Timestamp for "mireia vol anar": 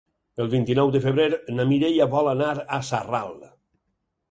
1.73-2.51